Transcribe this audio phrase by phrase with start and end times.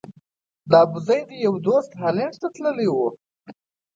[0.69, 2.97] د ابوزید یو دوست هالند ته تللی و.